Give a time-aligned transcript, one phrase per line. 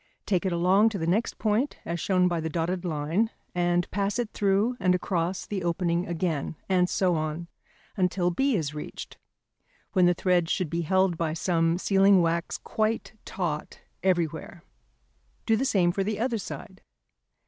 [0.25, 4.17] Take it along to the next point, as shown by the dotted line, and pass
[4.17, 7.47] it through and across the opening again, and so on,
[7.95, 9.19] until B is reached,
[9.93, 14.63] when the thread should be held by some sealing wax quite taut everywhere.
[15.45, 16.81] Do the same for the other side.